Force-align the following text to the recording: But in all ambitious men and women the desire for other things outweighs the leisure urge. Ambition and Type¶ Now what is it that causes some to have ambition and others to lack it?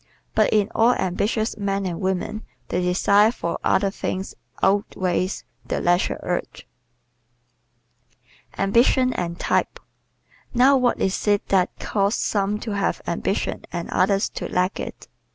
But 0.33 0.51
in 0.51 0.71
all 0.73 0.95
ambitious 0.95 1.55
men 1.57 1.85
and 1.85 2.01
women 2.01 2.43
the 2.69 2.81
desire 2.81 3.31
for 3.31 3.59
other 3.63 3.91
things 3.91 4.33
outweighs 4.63 5.43
the 5.63 5.79
leisure 5.79 6.19
urge. 6.23 6.67
Ambition 8.57 9.13
and 9.13 9.39
Type¶ 9.39 9.79
Now 10.55 10.75
what 10.75 10.99
is 10.99 11.27
it 11.27 11.49
that 11.49 11.77
causes 11.77 12.19
some 12.19 12.59
to 12.61 12.71
have 12.71 13.03
ambition 13.05 13.65
and 13.71 13.91
others 13.91 14.27
to 14.29 14.51
lack 14.51 14.79
it? 14.79 15.07